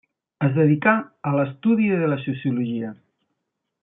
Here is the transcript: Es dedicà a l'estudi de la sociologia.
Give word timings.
Es 0.45 0.53
dedicà 0.55 0.93
a 1.31 1.35
l'estudi 1.35 1.91
de 2.05 2.09
la 2.13 2.19
sociologia. 2.25 2.91